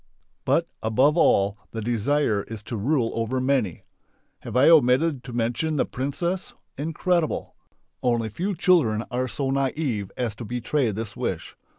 But, 0.45 0.65
above 0.81 1.15
all, 1.15 1.59
the 1.69 1.79
desire 1.83 2.41
is 2.47 2.63
to 2.63 2.75
rule 2.75 3.11
over 3.13 3.39
many. 3.39 3.83
Have 4.39 4.57
I 4.57 4.67
omitted 4.67 5.23
to 5.25 5.31
mention 5.31 5.75
the 5.77 5.85
"princess"? 5.85 6.55
Incredible! 6.75 7.53
Only 8.01 8.29
few 8.29 8.55
children 8.55 9.03
are 9.11 9.27
so 9.27 9.51
naive 9.51 10.11
as 10.17 10.33
to 10.37 10.43
betray 10.43 10.89
this 10.89 11.15
wish. 11.15 11.55